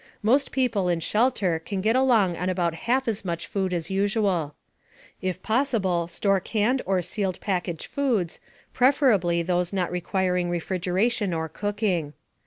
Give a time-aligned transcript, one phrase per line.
[0.23, 4.55] Most people in shelter can get along on about half as much food as usual.
[5.21, 8.39] If possible store canned or sealed package foods,
[8.73, 12.13] preferably those not requiring refrigeration or cooking.